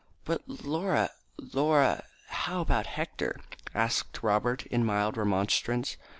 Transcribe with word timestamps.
"But 0.25 0.41
Laura, 0.47 1.11
Laura, 1.37 2.03
how 2.25 2.61
about 2.61 2.87
Hector?" 2.87 3.39
asked 3.75 4.23
Robert 4.23 4.65
in 4.65 4.83
mild 4.83 5.15
remonstrance. 5.15 5.95